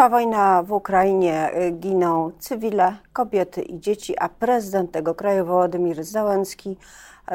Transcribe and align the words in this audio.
Trwa 0.00 0.08
wojna 0.08 0.62
w 0.62 0.72
Ukrainie, 0.72 1.50
giną 1.72 2.30
cywile, 2.38 2.96
kobiety 3.12 3.62
i 3.62 3.80
dzieci, 3.80 4.18
a 4.18 4.28
prezydent 4.28 4.92
tego 4.92 5.14
kraju, 5.14 5.44
Wołodymir 5.44 6.04
Załęski, 6.04 6.76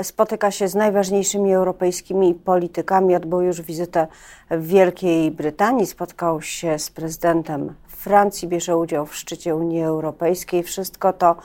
spotyka 0.04 0.52
się 0.52 0.68
z 0.68 0.76
najważniejszymi 0.76 1.54
europejskimi 1.54 2.34
politykami. 2.34 3.16
Odbył 3.16 3.42
już 3.42 3.62
wizytę 3.62 4.08
w 4.52 4.68
Wielkiej 4.68 5.32
Brytanii, 5.32 5.86
spotkał 5.86 6.42
się 6.42 6.80
z 6.80 6.90
prezydentem 6.90 7.76
Francji, 7.88 8.48
bierze 8.48 8.78
udział 8.78 9.06
w 9.06 9.16
szczycie 9.16 9.56
Unii 9.56 9.84
Europejskiej. 9.84 10.64
Wszystko 10.64 11.14
to 11.14 11.36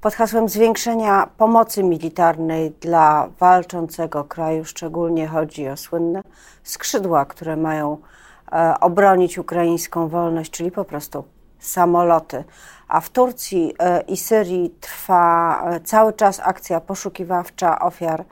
pod 0.00 0.14
hasłem 0.14 0.48
zwiększenia 0.48 1.28
pomocy 1.36 1.82
militarnej 1.82 2.70
dla 2.70 3.28
walczącego 3.40 4.24
kraju. 4.24 4.64
Szczególnie 4.64 5.26
chodzi 5.26 5.68
o 5.68 5.76
słynne 5.76 6.22
skrzydła, 6.62 7.24
które 7.24 7.56
mają 7.56 7.98
obronić 8.80 9.38
ukraińską 9.38 10.08
wolność, 10.08 10.50
czyli 10.50 10.70
po 10.70 10.84
prostu 10.84 11.24
samoloty. 11.58 12.44
A 12.88 13.00
w 13.00 13.10
Turcji 13.10 13.74
e, 13.78 14.00
i 14.00 14.16
Syrii 14.16 14.70
trwa 14.80 15.62
e, 15.64 15.80
cały 15.80 16.12
czas 16.12 16.40
akcja 16.44 16.80
poszukiwawcza 16.80 17.78
ofiar 17.78 18.24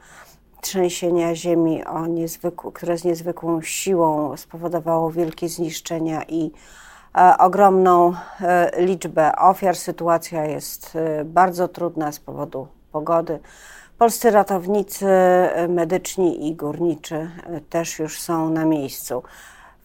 trzęsienia 0.61 1.35
ziemi, 1.35 1.85
o 1.85 2.73
które 2.73 2.99
z 2.99 3.05
niezwykłą 3.05 3.63
siłą 3.63 4.37
spowodowało 4.37 5.11
wielkie 5.11 5.49
zniszczenia 5.49 6.23
i 6.29 6.53
e, 7.19 7.39
ogromną 7.39 8.15
liczbę 8.79 9.37
ofiar. 9.37 9.77
Sytuacja 9.77 10.45
jest 10.45 10.99
bardzo 11.25 11.69
trudna 11.69 12.13
z 12.13 12.21
powodu 12.21 12.69
pogody. 12.93 13.39
Polscy 13.99 14.31
ratownicy 14.31 15.07
medyczni 15.69 16.49
i 16.49 16.55
górniczy 16.55 17.31
też 17.71 17.99
już 17.99 18.21
są 18.21 18.51
na 18.51 18.65
miejscu. 18.65 19.23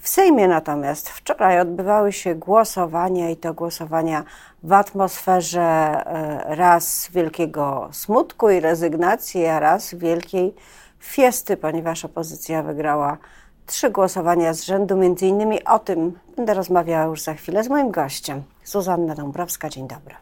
W 0.02 0.10
Sejmie 0.10 0.48
natomiast 0.48 1.10
wczoraj 1.10 1.60
odbywały 1.60 2.12
się 2.12 2.36
głosowania 2.36 3.30
i 3.30 3.38
to 3.38 3.54
głosowania 3.54 4.24
w 4.64 4.74
atmosferze 4.74 5.62
e, 5.62 6.56
raz 6.56 7.10
wielkiego 7.12 7.90
smutku 7.92 8.50
i 8.50 8.60
rezygnacji, 8.60 9.46
a 9.46 9.60
raz 9.60 9.94
wielkiej 9.94 10.56
fiesty, 11.00 11.58
ponieważ 11.58 12.06
opozycja 12.06 12.64
wygrała 12.64 13.18
trzy 13.66 13.90
głosowania 13.90 14.54
z 14.54 14.62
rzędu. 14.62 14.98
Między 14.98 15.28
innymi 15.28 15.64
o 15.64 15.80
tym 15.80 16.20
będę 16.36 16.54
rozmawiała 16.54 17.06
już 17.06 17.22
za 17.22 17.34
chwilę 17.34 17.64
z 17.64 17.70
moim 17.70 17.92
gościem, 17.92 18.44
Zuzanna 18.66 19.16
Dąbrowska. 19.16 19.70
Dzień 19.70 19.88
dobry. 19.88 20.16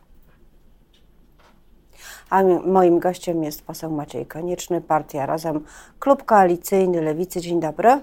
A 2.29 2.43
moim 2.65 2.99
gościem 2.99 3.43
jest 3.43 3.65
poseł 3.65 3.91
Maciej 3.91 4.25
Konieczny, 4.25 4.81
Partia 4.81 5.25
Razem, 5.25 5.65
Klub 5.99 6.23
Koalicyjny 6.23 7.01
Lewicy. 7.01 7.41
Dzień 7.41 7.59
dobry. 7.59 7.99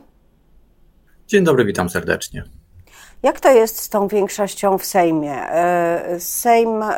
Dzień 1.27 1.45
dobry, 1.45 1.65
witam 1.65 1.91
serdecznie. 1.91 2.45
Jak 3.22 3.41
to 3.41 3.50
jest 3.50 3.78
z 3.78 3.89
tą 3.89 4.09
większością 4.09 4.78
w 4.78 4.84
Sejmie? 4.84 5.50
E, 5.50 6.20
Sejm 6.20 6.83
e, 6.83 6.92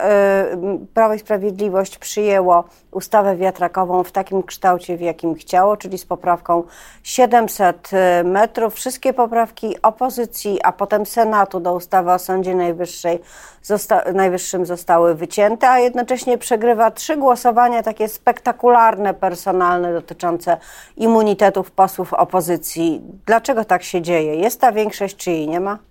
Prawo 0.95 1.15
i 1.15 1.19
Sprawiedliwość 1.19 1.99
przyjęło 1.99 2.65
ustawę 2.91 3.37
wiatrakową 3.37 4.05
w 4.05 4.13
takim 4.13 4.43
kształcie, 4.43 4.97
w 4.97 5.01
jakim 5.01 5.35
chciało, 5.35 5.77
czyli 5.77 5.99
z 5.99 6.07
poprawką 6.07 6.63
700 7.03 7.91
e, 7.93 8.25
metrów. 8.25 8.75
Wszystkie 8.75 9.13
poprawki 9.13 9.83
opozycji, 9.83 10.59
a 10.63 10.73
potem 10.73 11.07
Senatu 11.07 11.61
do 11.61 11.75
ustawy 11.75 12.13
o 12.13 12.19
Sądzie 12.19 12.55
Najwyższej, 12.55 13.21
zosta 13.63 14.03
Najwyższym 14.13 14.67
zostały 14.67 15.15
wycięte, 15.15 15.71
a 15.71 15.79
jednocześnie 15.79 16.39
przegrywa 16.39 16.91
trzy 16.91 17.17
głosowania 17.17 17.83
takie 17.83 18.09
spektakularne, 18.09 19.15
personalne 19.15 19.93
dotyczące 19.93 20.57
immunitetów 20.97 21.71
posłów 21.71 22.15
opozycji. 22.15 23.03
Dlaczego 23.27 23.65
tak 23.65 23.83
się 23.83 24.03
dzieje? 24.03 24.35
Jest 24.35 24.61
ta 24.61 24.73
większość, 24.73 25.17
czy 25.17 25.31
jej 25.31 25.49
nie 25.49 25.61
ma? 25.61 25.88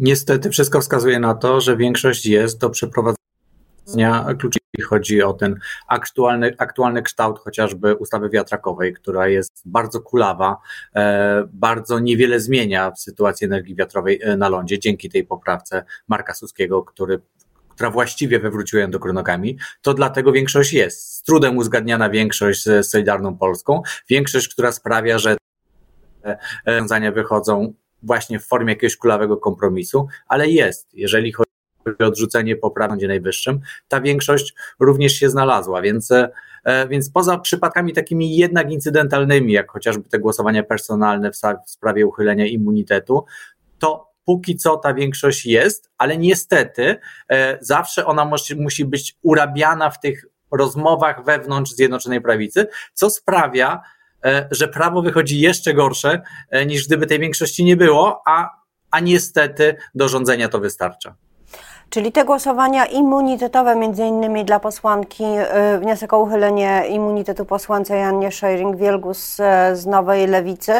Niestety 0.00 0.50
wszystko 0.50 0.80
wskazuje 0.80 1.20
na 1.20 1.34
to, 1.34 1.60
że 1.60 1.76
większość 1.76 2.26
jest 2.26 2.60
do 2.60 2.70
przeprowadzenia 2.70 4.26
kluczy, 4.38 4.58
chodzi 4.88 5.22
o 5.22 5.32
ten 5.32 5.60
aktualny, 5.88 6.54
aktualny 6.58 7.02
kształt 7.02 7.38
chociażby 7.38 7.94
ustawy 7.94 8.30
wiatrakowej, 8.30 8.94
która 8.94 9.28
jest 9.28 9.62
bardzo 9.64 10.00
kulawa, 10.00 10.56
e, 10.96 11.44
bardzo 11.52 11.98
niewiele 11.98 12.40
zmienia 12.40 12.90
w 12.90 13.00
sytuacji 13.00 13.44
energii 13.44 13.74
wiatrowej 13.74 14.20
e, 14.22 14.36
na 14.36 14.48
lądzie 14.48 14.78
dzięki 14.78 15.10
tej 15.10 15.24
poprawce 15.24 15.84
Marka 16.08 16.34
Suskiego, 16.34 16.82
który 16.82 17.20
która 17.68 17.90
właściwie 17.90 18.38
wywróciła 18.38 18.82
ją 18.82 18.90
do 18.90 19.00
kronogami, 19.00 19.58
to 19.82 19.94
dlatego 19.94 20.32
większość 20.32 20.72
jest. 20.72 21.14
Z 21.14 21.22
trudem 21.22 21.56
uzgadniana 21.56 22.10
większość 22.10 22.64
z 22.64 22.86
Solidarną 22.86 23.38
Polską, 23.38 23.82
większość, 24.08 24.48
która 24.48 24.72
sprawia, 24.72 25.18
że 25.18 25.36
te 26.22 26.38
rozwiązania 26.66 27.12
wychodzą 27.12 27.74
właśnie 28.02 28.40
w 28.40 28.46
formie 28.46 28.72
jakiegoś 28.72 28.96
kulawego 28.96 29.36
kompromisu, 29.36 30.06
ale 30.28 30.48
jest. 30.48 30.88
Jeżeli 30.94 31.32
chodzi 31.32 31.50
o 32.00 32.06
odrzucenie 32.06 32.56
poprawki 32.56 32.90
w 32.90 32.94
Sądzie 32.94 33.08
Najwyższym, 33.08 33.60
ta 33.88 34.00
większość 34.00 34.54
również 34.80 35.12
się 35.12 35.30
znalazła, 35.30 35.82
więc, 35.82 36.10
e, 36.64 36.88
więc 36.88 37.10
poza 37.10 37.38
przypadkami 37.38 37.92
takimi 37.92 38.36
jednak 38.36 38.72
incydentalnymi, 38.72 39.52
jak 39.52 39.70
chociażby 39.70 40.08
te 40.08 40.18
głosowania 40.18 40.62
personalne 40.62 41.30
w, 41.32 41.36
sprawie 41.70 42.06
uchylenia 42.06 42.46
immunitetu, 42.46 43.24
to 43.78 44.10
póki 44.24 44.56
co 44.56 44.76
ta 44.76 44.94
większość 44.94 45.46
jest, 45.46 45.90
ale 45.98 46.16
niestety 46.16 46.96
e, 47.30 47.58
zawsze 47.60 48.06
ona 48.06 48.30
musi, 48.56 48.84
być 48.84 49.16
urabiana 49.22 49.90
w 49.90 50.00
tych 50.00 50.24
rozmowach 50.50 51.24
wewnątrz 51.24 51.72
Zjednoczonej 51.72 52.20
Prawicy, 52.20 52.66
co 52.94 53.10
sprawia, 53.10 53.82
że 54.50 54.68
prawo 54.68 55.02
wychodzi 55.02 55.40
jeszcze 55.40 55.74
gorsze 55.74 56.22
e, 56.50 56.66
niż 56.66 56.86
gdyby 56.86 57.06
tej 57.06 57.18
większości 57.18 57.64
nie 57.64 57.76
było, 57.76 58.22
a, 58.26 58.48
a 58.90 59.00
niestety 59.00 59.76
do 59.94 60.08
rządzenia 60.08 60.48
to 60.48 60.60
wystarcza. 60.60 61.14
Czyli 61.90 62.12
te 62.12 62.24
głosowania 62.24 62.86
immunitetowe, 62.86 63.76
między 63.76 64.04
innymi 64.04 64.44
dla 64.44 64.60
posłanki, 64.60 65.24
e, 65.24 65.78
wniosek 65.78 66.12
o 66.12 66.18
uchylenie 66.18 66.84
immunitetu 66.88 67.44
posłance 67.44 67.96
Jannie 67.96 68.28
Szojring-Wielgus 68.28 69.42
z 69.72 69.86
Nowej 69.86 70.26
Lewicy, 70.26 70.72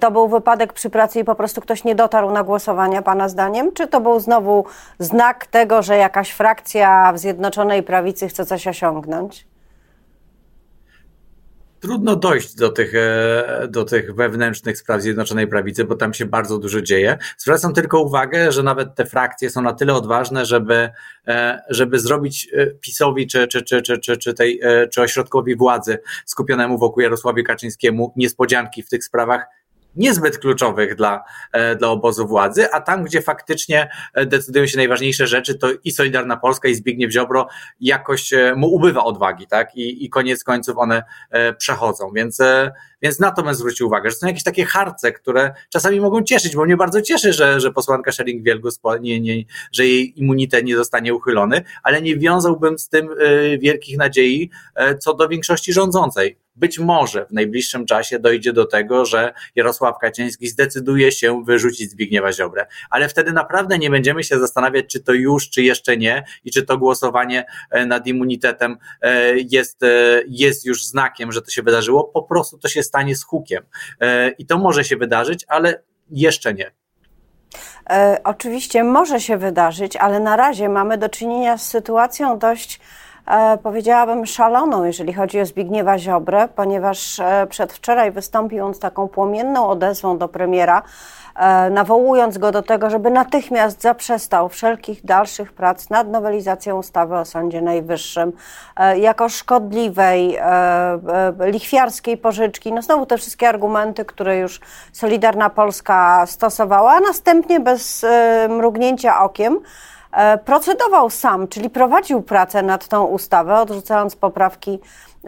to 0.00 0.10
był 0.10 0.28
wypadek 0.28 0.72
przy 0.72 0.90
pracy 0.90 1.20
i 1.20 1.24
po 1.24 1.34
prostu 1.34 1.60
ktoś 1.60 1.84
nie 1.84 1.94
dotarł 1.94 2.30
na 2.30 2.42
głosowania, 2.42 3.02
Pana 3.02 3.28
zdaniem? 3.28 3.72
Czy 3.72 3.86
to 3.86 4.00
był 4.00 4.20
znowu 4.20 4.64
znak 4.98 5.46
tego, 5.46 5.82
że 5.82 5.96
jakaś 5.96 6.30
frakcja 6.30 7.12
w 7.12 7.18
Zjednoczonej 7.18 7.82
Prawicy 7.82 8.28
chce 8.28 8.46
coś 8.46 8.66
osiągnąć? 8.66 9.53
Trudno 11.84 12.16
dojść 12.16 12.54
do 12.54 12.68
tych, 12.68 12.94
e, 12.94 13.68
do 13.70 13.84
tych 13.84 14.14
wewnętrznych 14.14 14.78
spraw 14.78 15.02
Zjednoczonej 15.02 15.46
Prawicy, 15.46 15.84
bo 15.84 15.94
tam 15.94 16.14
się 16.14 16.26
bardzo 16.26 16.58
dużo 16.58 16.82
dzieje. 16.82 17.18
Zwracam 17.38 17.74
tylko 17.74 18.00
uwagę, 18.02 18.52
że 18.52 18.62
nawet 18.62 18.94
te 18.94 19.06
frakcje 19.06 19.50
są 19.50 19.62
na 19.62 19.72
tyle 19.72 19.94
odważne, 19.94 20.46
żeby, 20.46 20.90
e, 21.28 21.62
żeby 21.70 21.98
zrobić 21.98 22.48
e, 22.52 22.66
PiSowi 22.66 23.26
czy, 23.26 23.48
czy, 23.48 23.62
czy, 23.62 23.82
czy, 23.82 23.98
czy, 23.98 24.16
czy, 24.16 24.34
tej, 24.34 24.60
czy 24.92 25.02
ośrodkowi 25.02 25.56
władzy 25.56 25.98
skupionemu 26.26 26.78
wokół 26.78 27.02
Jarosławie 27.02 27.42
Kaczyńskiemu 27.42 28.12
niespodzianki 28.16 28.82
w 28.82 28.88
tych 28.88 29.04
sprawach 29.04 29.46
niezbyt 29.96 30.38
kluczowych 30.38 30.94
dla, 30.94 31.24
e, 31.52 31.76
dla 31.76 31.88
obozu 31.88 32.26
władzy, 32.26 32.72
a 32.72 32.80
tam, 32.80 33.04
gdzie 33.04 33.22
faktycznie 33.22 33.88
e, 34.14 34.26
decydują 34.26 34.66
się 34.66 34.76
najważniejsze 34.76 35.26
rzeczy, 35.26 35.54
to 35.54 35.68
i 35.84 35.90
Solidarna 35.90 36.36
Polska, 36.36 36.68
i 36.68 36.74
Zbigniew 36.74 37.12
Ziobro 37.12 37.48
jakoś 37.80 38.32
e, 38.32 38.54
mu 38.56 38.66
ubywa 38.66 39.04
odwagi, 39.04 39.46
tak? 39.46 39.76
I, 39.76 40.04
i 40.04 40.10
koniec 40.10 40.44
końców 40.44 40.78
one 40.78 41.02
przechodzą. 41.58 42.10
Więc, 42.14 42.38
więc 43.04 43.20
na 43.20 43.30
to 43.30 43.42
bym 43.42 43.54
zwrócił 43.54 43.86
uwagę, 43.86 44.10
że 44.10 44.16
są 44.16 44.26
jakieś 44.26 44.42
takie 44.42 44.64
harce, 44.64 45.12
które 45.12 45.54
czasami 45.68 46.00
mogą 46.00 46.22
cieszyć, 46.22 46.56
bo 46.56 46.64
mnie 46.64 46.76
bardzo 46.76 47.02
cieszy, 47.02 47.32
że, 47.32 47.60
że 47.60 47.72
posłanka 47.72 48.10
Schering-Wielgus, 48.10 49.00
nie, 49.00 49.20
nie, 49.20 49.44
że 49.72 49.86
jej 49.86 50.20
immunitet 50.20 50.64
nie 50.64 50.76
zostanie 50.76 51.14
uchylony, 51.14 51.62
ale 51.82 52.02
nie 52.02 52.16
wiązałbym 52.16 52.78
z 52.78 52.88
tym 52.88 53.08
wielkich 53.58 53.96
nadziei 53.96 54.50
co 54.98 55.14
do 55.14 55.28
większości 55.28 55.72
rządzącej 55.72 56.36
być 56.56 56.78
może 56.78 57.26
w 57.26 57.32
najbliższym 57.32 57.86
czasie 57.86 58.18
dojdzie 58.18 58.52
do 58.52 58.64
tego, 58.64 59.04
że 59.06 59.32
Jarosław 59.54 59.98
Kaczyński 59.98 60.48
zdecyduje 60.48 61.12
się 61.12 61.44
wyrzucić 61.44 61.90
Zbigniewa 61.90 62.32
Ziobrę. 62.32 62.66
Ale 62.90 63.08
wtedy 63.08 63.32
naprawdę 63.32 63.78
nie 63.78 63.90
będziemy 63.90 64.24
się 64.24 64.38
zastanawiać, 64.38 64.86
czy 64.86 65.00
to 65.00 65.12
już, 65.12 65.50
czy 65.50 65.62
jeszcze 65.62 65.96
nie 65.96 66.24
i 66.44 66.50
czy 66.50 66.62
to 66.62 66.78
głosowanie 66.78 67.44
e, 67.70 67.86
nad 67.86 68.06
immunitetem 68.06 68.76
jest, 69.50 69.80
jest 70.28 70.66
już 70.66 70.84
znakiem, 70.84 71.32
że 71.32 71.42
to 71.42 71.50
się 71.50 71.62
wydarzyło. 71.62 72.04
Po 72.04 72.22
prostu 72.22 72.58
to 72.58 72.68
się 72.68 72.82
stanie 72.94 73.16
z 73.16 73.24
hukiem. 73.24 73.62
I 74.38 74.46
to 74.46 74.58
może 74.58 74.84
się 74.84 74.96
wydarzyć, 74.96 75.44
ale 75.48 75.82
jeszcze 76.10 76.54
nie. 76.54 76.70
E, 77.90 78.20
oczywiście 78.24 78.84
może 78.84 79.20
się 79.20 79.36
wydarzyć, 79.36 79.96
ale 79.96 80.20
na 80.20 80.36
razie 80.36 80.68
mamy 80.68 80.98
do 80.98 81.08
czynienia 81.08 81.58
z 81.58 81.68
sytuacją 81.68 82.38
dość 82.38 82.80
E, 82.80 83.03
powiedziałabym, 83.62 84.26
szaloną, 84.26 84.84
jeżeli 84.84 85.12
chodzi 85.12 85.40
o 85.40 85.46
Zbigniewa 85.46 85.98
Ziobrę, 85.98 86.48
ponieważ 86.56 87.20
e, 87.20 87.46
przedwczoraj 87.50 88.10
wystąpił 88.12 88.66
on 88.66 88.74
z 88.74 88.78
taką 88.78 89.08
płomienną 89.08 89.68
odezwą 89.68 90.18
do 90.18 90.28
premiera, 90.28 90.82
e, 91.36 91.70
nawołując 91.70 92.38
go 92.38 92.52
do 92.52 92.62
tego, 92.62 92.90
żeby 92.90 93.10
natychmiast 93.10 93.82
zaprzestał 93.82 94.48
wszelkich 94.48 95.04
dalszych 95.04 95.52
prac 95.52 95.90
nad 95.90 96.08
nowelizacją 96.08 96.78
ustawy 96.78 97.16
o 97.16 97.24
Sądzie 97.24 97.62
Najwyższym 97.62 98.32
e, 98.76 98.98
jako 98.98 99.28
szkodliwej, 99.28 100.38
lichwiarskiej 101.46 102.16
pożyczki. 102.16 102.72
No 102.72 102.82
znowu 102.82 103.06
te 103.06 103.18
wszystkie 103.18 103.48
argumenty, 103.48 104.04
które 104.04 104.38
już 104.38 104.60
Solidarna 104.92 105.50
Polska 105.50 106.26
stosowała, 106.26 106.92
a 106.92 107.00
następnie 107.00 107.60
bez 107.60 108.06
mrugnięcia 108.48 109.20
okiem 109.20 109.60
procedował 110.44 111.10
sam, 111.10 111.48
czyli 111.48 111.70
prowadził 111.70 112.22
pracę 112.22 112.62
nad 112.62 112.88
tą 112.88 113.04
ustawą, 113.04 113.54
odrzucając 113.54 114.16
poprawki 114.16 114.80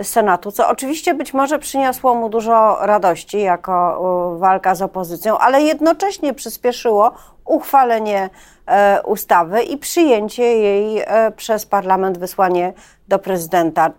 Senatu, 0.02 0.52
co 0.52 0.68
oczywiście 0.68 1.14
być 1.14 1.34
może 1.34 1.58
przyniosło 1.58 2.14
mu 2.14 2.28
dużo 2.28 2.76
radości 2.80 3.40
jako 3.40 4.36
walka 4.38 4.74
z 4.74 4.82
opozycją, 4.82 5.38
ale 5.38 5.62
jednocześnie 5.62 6.34
przyspieszyło 6.34 7.12
uchwalenie 7.44 8.30
e, 8.66 9.02
ustawy 9.02 9.62
i 9.62 9.78
przyjęcie 9.78 10.42
jej 10.42 11.02
e, 11.06 11.32
przez 11.36 11.66
parlament, 11.66 12.18
wysłanie 12.18 12.72
do 13.08 13.18
prezydenta. 13.18 13.90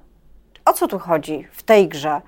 O 0.65 0.73
co 0.73 0.87
tu 0.87 0.99
chodzi 0.99 1.47
w 1.51 1.63
tej 1.63 1.87
grze? 1.87 2.21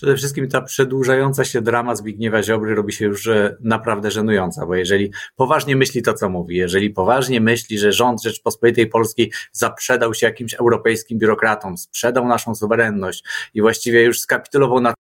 Przede 0.00 0.16
wszystkim 0.16 0.48
ta 0.48 0.60
przedłużająca 0.60 1.44
się 1.44 1.62
drama 1.62 1.94
Zbigniewa 1.94 2.42
Ziobry 2.42 2.74
robi 2.74 2.92
się 2.92 3.04
już 3.04 3.28
naprawdę 3.60 4.10
żenująca, 4.10 4.66
bo 4.66 4.74
jeżeli 4.74 5.12
poważnie 5.36 5.76
myśli 5.76 6.02
to, 6.02 6.14
co 6.14 6.28
mówi, 6.28 6.56
jeżeli 6.56 6.90
poważnie 6.90 7.40
myśli, 7.40 7.78
że 7.78 7.92
rząd 7.92 8.22
Rzeczpospolitej 8.22 8.86
Polskiej 8.86 9.32
zaprzedał 9.52 10.14
się 10.14 10.26
jakimś 10.26 10.54
europejskim 10.54 11.18
biurokratom, 11.18 11.78
sprzedał 11.78 12.26
naszą 12.26 12.54
suwerenność 12.54 13.24
i 13.54 13.60
właściwie 13.60 14.02
już 14.02 14.20
skapitulował 14.20 14.80
na 14.80 14.94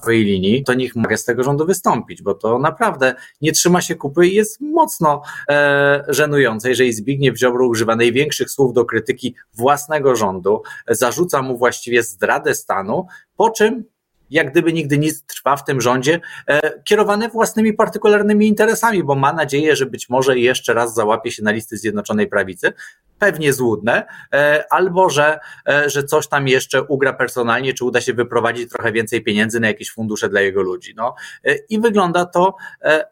swojej 0.00 0.24
linii, 0.24 0.64
to 0.64 0.74
niech 0.74 0.96
mogę 0.96 1.16
z 1.16 1.24
tego 1.24 1.42
rządu 1.42 1.66
wystąpić, 1.66 2.22
bo 2.22 2.34
to 2.34 2.58
naprawdę 2.58 3.14
nie 3.40 3.52
trzyma 3.52 3.80
się 3.80 3.94
kupy 3.94 4.26
i 4.26 4.34
jest 4.34 4.60
mocno 4.60 5.22
e, 5.48 6.04
żenujące, 6.08 6.68
jeżeli 6.68 6.92
Zbigniew 6.92 7.38
Ziobro 7.38 7.66
używa 7.66 7.96
największych 7.96 8.50
słów 8.50 8.72
do 8.72 8.84
krytyki 8.84 9.34
własnego 9.54 10.16
rządu, 10.16 10.62
zarzuca 10.88 11.42
mu 11.42 11.58
właściwie 11.58 12.02
zdradę 12.02 12.54
stanu, 12.54 13.06
po 13.36 13.50
czym 13.50 13.84
jak 14.30 14.50
gdyby 14.50 14.72
nigdy 14.72 14.98
nic 14.98 15.22
trwa 15.22 15.56
w 15.56 15.64
tym 15.64 15.80
rządzie, 15.80 16.20
e, 16.46 16.82
kierowane 16.82 17.28
własnymi 17.28 17.72
partykularnymi 17.72 18.48
interesami, 18.48 19.04
bo 19.04 19.14
ma 19.14 19.32
nadzieję, 19.32 19.76
że 19.76 19.86
być 19.86 20.08
może 20.08 20.38
jeszcze 20.38 20.74
raz 20.74 20.94
załapie 20.94 21.30
się 21.30 21.42
na 21.42 21.50
listy 21.50 21.76
Zjednoczonej 21.76 22.26
Prawicy, 22.26 22.72
pewnie 23.20 23.52
złudne, 23.52 24.06
e, 24.32 24.64
albo 24.70 25.10
że, 25.10 25.38
e, 25.68 25.90
że 25.90 26.04
coś 26.04 26.28
tam 26.28 26.48
jeszcze 26.48 26.82
ugra 26.82 27.12
personalnie, 27.12 27.74
czy 27.74 27.84
uda 27.84 28.00
się 28.00 28.14
wyprowadzić 28.14 28.70
trochę 28.70 28.92
więcej 28.92 29.22
pieniędzy 29.22 29.60
na 29.60 29.66
jakieś 29.66 29.90
fundusze 29.92 30.28
dla 30.28 30.40
jego 30.40 30.62
ludzi. 30.62 30.94
No. 30.96 31.14
E, 31.44 31.54
I 31.68 31.80
wygląda 31.80 32.24
to 32.24 32.56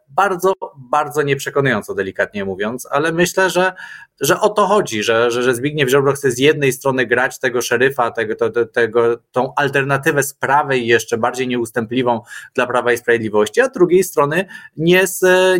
bardzo, 0.09 0.53
bardzo 0.75 1.21
nieprzekonująco, 1.21 1.93
delikatnie 1.93 2.45
mówiąc, 2.45 2.87
ale 2.91 3.11
myślę, 3.11 3.49
że, 3.49 3.73
że 4.21 4.39
o 4.39 4.49
to 4.49 4.67
chodzi, 4.67 5.03
że, 5.03 5.31
że, 5.31 5.43
że 5.43 5.55
Zbigniew 5.55 5.89
Ziobro 5.89 6.13
chce 6.13 6.31
z 6.31 6.37
jednej 6.37 6.73
strony 6.73 7.05
grać 7.05 7.39
tego 7.39 7.61
szeryfa, 7.61 8.11
tego, 8.11 8.35
to, 8.35 8.65
tego, 8.65 9.17
tą 9.31 9.53
alternatywę 9.55 10.23
z 10.23 10.33
prawej 10.33 10.87
jeszcze 10.87 11.17
bardziej 11.17 11.47
nieustępliwą 11.47 12.21
dla 12.55 12.67
Prawa 12.67 12.93
i 12.93 12.97
Sprawiedliwości, 12.97 13.61
a 13.61 13.65
z 13.65 13.71
drugiej 13.71 14.03
strony 14.03 14.45
nie, 14.77 15.05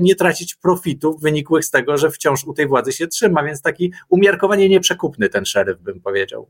nie 0.01 0.15
tracić 0.15 0.55
profitów 0.55 1.21
wynikłych 1.21 1.65
z 1.65 1.71
tego, 1.71 1.97
że 1.97 2.09
wciąż 2.09 2.45
u 2.45 2.53
tej 2.53 2.67
władzy 2.67 2.91
się 2.91 3.07
trzyma, 3.07 3.43
więc 3.43 3.61
taki 3.61 3.93
umiar 4.09 4.38
umiarkowanie 4.39 4.69
nieprzekupny 4.69 5.29
ten 5.29 5.45
szeryf, 5.45 5.79
bym 5.79 6.01
powiedział. 6.01 6.47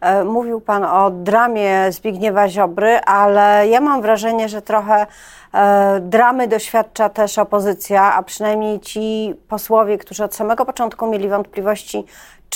E, 0.00 0.24
mówił 0.24 0.60
Pan 0.60 0.84
o 0.84 1.10
dramie 1.10 1.92
Zbigniewa 1.92 2.48
Ziobry, 2.48 3.00
ale 3.00 3.68
ja 3.68 3.80
mam 3.80 4.02
wrażenie, 4.02 4.48
że 4.48 4.62
trochę 4.62 5.06
e, 5.54 6.00
dramy 6.00 6.48
doświadcza 6.48 7.08
też 7.08 7.38
opozycja, 7.38 8.14
a 8.14 8.22
przynajmniej 8.22 8.80
ci 8.80 9.34
posłowie, 9.48 9.98
którzy 9.98 10.24
od 10.24 10.34
samego 10.34 10.64
początku 10.64 11.06
mieli 11.06 11.28
wątpliwości, 11.28 12.04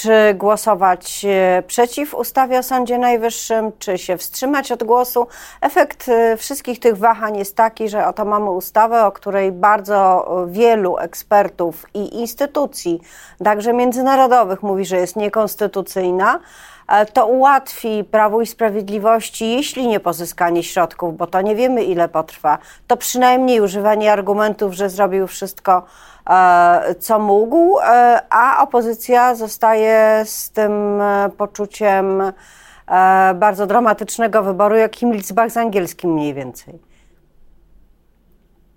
czy 0.03 0.35
głosować 0.35 1.25
e, 1.25 1.63
przeciw 1.67 2.15
ustawie 2.15 2.59
o 2.59 2.63
Sądzie 2.63 2.99
Najwyższym, 2.99 3.73
czy 3.79 3.99
się 3.99 4.17
wstrzymać 4.17 4.73
od 4.73 4.85
głosu. 4.85 5.27
Efekt 5.61 6.09
e, 6.09 6.37
wszystkich 6.37 6.81
tych 6.81 6.99
wahań 6.99 7.37
jest 7.37 7.57
taki, 7.57 7.89
że 7.89 8.07
oto 8.07 8.25
mamy 8.25 8.51
ustawę, 8.51 9.07
o 9.07 9.13
której 9.13 9.53
bardzo 9.53 10.29
wielu 10.49 10.99
ekspertów 10.99 11.87
i 11.95 12.21
instytucji, 12.21 13.01
także 13.45 13.73
międzynarodowych, 13.73 14.63
mówi, 14.63 14.85
że 14.85 14.97
jest 14.97 15.17
niekonstytucyjna. 15.17 16.41
E, 16.91 17.07
to 17.07 17.27
ułatwi 17.27 18.05
Prawu 18.05 18.41
i 18.41 18.47
Sprawiedliwości, 18.47 19.51
jeśli 19.51 19.89
nie 19.89 20.01
pozyskanie 20.01 20.63
środków, 20.63 21.17
bo 21.17 21.27
to 21.27 21.41
nie 21.41 21.57
wiemy 21.57 21.85
ile 21.85 22.09
potrwa, 22.09 22.59
to 22.87 22.97
przynajmniej 22.97 23.61
używanie 23.61 24.13
argumentów, 24.13 24.75
że 24.75 24.91
zrobił 24.91 25.27
wszystko, 25.27 25.85
e, 26.31 26.95
co 26.99 27.19
mógł, 27.19 27.79
e, 27.79 28.21
a 28.31 28.63
opozycja 28.63 29.35
zostaje 29.35 30.23
z 30.27 30.51
tym 30.51 30.73
poczuciem 31.37 32.23
bardzo 33.35 33.67
dramatycznego 33.67 34.43
wyboru, 34.43 34.77
jak 34.77 34.97
Himmelsbach 34.97 35.51
z 35.51 35.57
angielskim 35.57 36.13
mniej 36.13 36.35
więcej. 36.35 36.79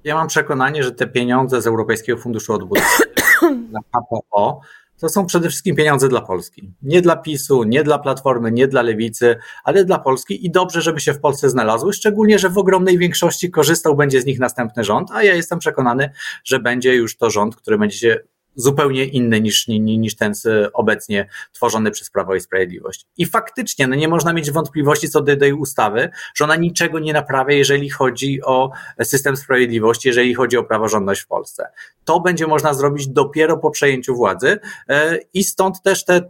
Ja 0.04 0.16
mam 0.16 0.28
przekonanie, 0.28 0.84
że 0.84 0.92
te 0.92 1.08
pieniądze 1.08 1.62
z 1.62 1.68
Europejskiego 1.68 2.22
Funduszu 2.22 2.54
Odbudowy 2.54 2.88
na 3.74 3.80
KPO 3.92 4.62
to 5.04 5.10
są 5.10 5.26
przede 5.26 5.50
wszystkim 5.50 5.76
pieniądze 5.76 6.10
dla 6.10 6.22
Polski. 6.22 6.74
Nie 6.82 7.02
dla 7.02 7.16
PiSu, 7.16 7.64
nie 7.64 7.84
dla 7.84 8.00
Platformy, 8.00 8.52
nie 8.52 8.68
dla 8.68 8.82
Lewicy, 8.82 9.36
ale 9.64 9.86
dla 9.86 10.00
Polski 10.00 10.46
i 10.46 10.52
dobrze, 10.52 10.82
żeby 10.82 11.00
się 11.00 11.14
w 11.14 11.20
Polsce 11.20 11.50
znalazły, 11.50 11.94
szczególnie, 11.94 12.40
że 12.40 12.50
w 12.50 12.58
ogromnej 12.58 12.98
większości 12.98 13.52
korzystał 13.52 13.96
będzie 13.96 14.22
z 14.22 14.26
nich 14.26 14.40
następny 14.40 14.84
rząd, 14.84 15.12
a 15.12 15.24
ja 15.24 15.36
jestem 15.36 15.60
przekonany, 15.60 16.10
że 16.44 16.60
będzie 16.60 16.96
już 16.96 17.18
to 17.18 17.30
rząd, 17.30 17.56
który 17.56 17.78
będzie 17.78 17.98
się 17.98 18.20
zupełnie 18.56 19.06
inny 19.06 19.42
niż, 19.42 19.68
niż 19.68 20.16
ten 20.16 20.34
obecnie 20.74 21.30
tworzony 21.52 21.92
przez 21.92 22.10
Prawo 22.10 22.36
i 22.36 22.40
Sprawiedliwość. 22.40 23.06
I 23.18 23.26
faktycznie 23.26 23.88
no 23.88 23.96
nie 23.96 24.08
można 24.08 24.34
mieć 24.34 24.52
wątpliwości 24.52 25.10
co 25.10 25.22
do 25.22 25.38
tej 25.38 25.54
ustawy, 25.54 26.10
że 26.36 26.44
ona 26.44 26.56
niczego 26.56 27.00
nie 27.00 27.14
naprawia, 27.14 27.56
jeżeli 27.56 27.90
chodzi 27.90 28.42
o 28.44 28.72
system 29.04 29.38
sprawiedliwości, 29.38 30.08
jeżeli 30.08 30.34
chodzi 30.34 30.58
o 30.58 30.64
praworządność 30.64 31.22
w 31.22 31.28
Polsce. 31.28 31.68
To 32.06 32.20
będzie 32.20 32.48
można 32.48 32.74
zrobić 32.74 33.08
dopiero 33.08 33.58
po 33.58 33.72
przejęciu 33.72 34.16
władzy 34.16 34.60
e, 34.90 35.20
i 35.34 35.44
stąd 35.44 35.82
też 35.82 36.06
te 36.06 36.22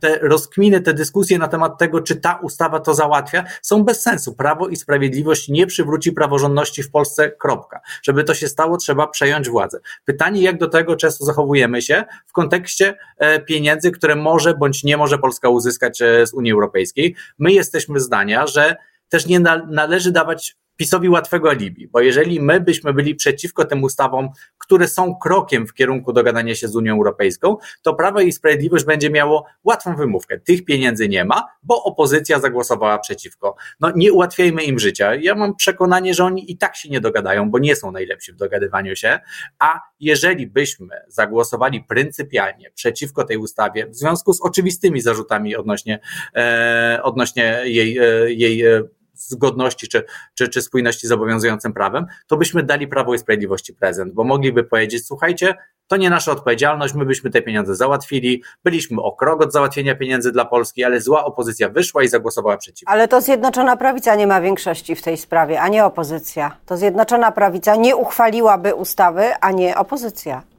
te 0.00 0.18
rozkminy, 0.18 0.80
te 0.80 0.94
dyskusje 0.94 1.38
na 1.38 1.48
temat 1.48 1.78
tego, 1.78 2.00
czy 2.00 2.16
ta 2.16 2.34
ustawa 2.42 2.80
to 2.80 2.94
załatwia, 2.94 3.44
są 3.62 3.84
bez 3.84 4.02
sensu. 4.02 4.34
Prawo 4.34 4.68
i 4.68 4.76
Sprawiedliwość 4.76 5.48
nie 5.48 5.66
przywróci 5.66 6.12
praworządności 6.12 6.82
w 6.82 6.90
Polsce, 6.90 7.30
kropka. 7.30 7.80
Żeby 8.02 8.24
to 8.24 8.34
się 8.34 8.48
stało, 8.48 8.76
trzeba 8.76 9.06
przejąć 9.06 9.48
władzę. 9.48 9.80
Pytanie, 10.04 10.42
jak 10.42 10.58
do 10.58 10.68
tego 10.68 10.96
często 10.96 11.24
zachowujemy 11.24 11.82
się 11.82 12.04
w 12.26 12.32
kontekście 12.32 12.98
e, 13.18 13.40
pieniędzy, 13.40 13.90
które 13.90 14.16
może 14.16 14.54
bądź 14.54 14.84
nie 14.84 14.96
może 14.96 15.18
Polska 15.18 15.48
uzyskać 15.48 16.02
e, 16.02 16.26
z 16.26 16.34
Unii 16.34 16.52
Europejskiej. 16.52 17.14
My 17.38 17.52
jesteśmy 17.52 18.00
zdania, 18.00 18.46
że 18.46 18.76
też 19.08 19.26
nie 19.26 19.40
należy 19.70 20.12
dawać 20.12 20.56
PiSowi 20.76 21.08
łatwego 21.08 21.50
alibi, 21.50 21.88
bo 21.88 22.00
jeżeli 22.00 22.40
my 22.40 22.60
byśmy 22.60 22.92
byli 22.92 23.14
przeciwko 23.14 23.64
tym 23.64 23.82
ustawom, 23.82 24.28
które 24.58 24.88
są 24.88 25.14
krokiem 25.14 25.66
w 25.66 25.74
kierunku 25.74 26.12
dogadania 26.12 26.54
się 26.54 26.68
z 26.68 26.76
Unią 26.76 26.92
Europejską, 26.94 27.56
to 27.82 27.94
Prawo 27.94 28.20
i 28.20 28.32
Sprawiedliwość 28.32 28.84
będzie 28.84 29.10
miało 29.10 29.46
łatwą 29.64 29.96
wymówkę. 29.96 30.40
Tych 30.40 30.64
pieniędzy 30.64 31.08
nie 31.08 31.24
ma, 31.24 31.44
bo 31.62 31.84
opozycja 31.84 32.40
zagłosowała 32.40 32.98
przeciwko. 32.98 33.56
No 33.80 33.92
nie 33.96 34.12
ułatwiajmy 34.12 34.62
im 34.62 34.78
życia. 34.78 35.14
Ja 35.14 35.34
mam 35.34 35.56
przekonanie, 35.56 36.14
że 36.14 36.24
oni 36.24 36.52
i 36.52 36.56
tak 36.56 36.76
się 36.76 36.88
nie 36.88 37.00
dogadają, 37.00 37.50
bo 37.50 37.58
nie 37.58 37.76
są 37.76 37.92
najlepsi 37.92 38.32
w 38.32 38.36
dogadywaniu 38.36 38.96
się, 38.96 39.18
a 39.58 39.80
jeżeli 40.00 40.46
byśmy 40.46 40.88
zagłosowali 41.08 41.84
pryncypialnie 41.84 42.70
przeciwko 42.70 43.24
tej 43.24 43.36
ustawie, 43.36 43.86
w 43.86 43.94
związku 43.96 44.32
z 44.32 44.40
oczywistymi 44.40 45.00
zarzutami 45.00 45.56
odnośnie, 45.56 46.00
e, 46.34 47.00
odnośnie 47.02 47.60
jej, 47.64 47.98
e, 47.98 48.32
jej 48.32 48.62
e, 48.62 48.82
zgodności 49.20 49.88
czy, 49.88 50.04
czy, 50.34 50.48
czy 50.48 50.62
spójności 50.62 51.06
z 51.06 51.12
obowiązującym 51.12 51.72
prawem, 51.72 52.06
to 52.26 52.36
byśmy 52.36 52.62
dali 52.62 52.88
Prawo 52.88 53.14
i 53.14 53.18
Sprawiedliwości 53.18 53.74
prezent, 53.74 54.14
bo 54.14 54.24
mogliby 54.24 54.64
powiedzieć, 54.64 55.06
słuchajcie, 55.06 55.54
to 55.86 55.96
nie 55.96 56.10
nasza 56.10 56.32
odpowiedzialność, 56.32 56.94
my 56.94 57.04
byśmy 57.04 57.30
te 57.30 57.42
pieniądze 57.42 57.76
załatwili, 57.76 58.42
byliśmy 58.64 59.02
o 59.02 59.12
krok 59.12 59.42
od 59.42 59.52
załatwienia 59.52 59.94
pieniędzy 59.94 60.32
dla 60.32 60.44
Polski, 60.44 60.84
ale 60.84 61.00
zła 61.00 61.24
opozycja 61.24 61.68
wyszła 61.68 62.02
i 62.02 62.08
zagłosowała 62.08 62.56
przeciwko. 62.56 62.92
Ale 62.92 63.08
to 63.08 63.20
Zjednoczona 63.20 63.76
Prawica 63.76 64.14
nie 64.14 64.26
ma 64.26 64.40
większości 64.40 64.96
w 64.96 65.02
tej 65.02 65.16
sprawie, 65.16 65.60
a 65.60 65.68
nie 65.68 65.84
opozycja. 65.84 66.56
To 66.66 66.76
Zjednoczona 66.76 67.32
Prawica 67.32 67.76
nie 67.76 67.96
uchwaliłaby 67.96 68.74
ustawy, 68.74 69.24
a 69.40 69.50
nie 69.50 69.76
opozycja 69.76 70.55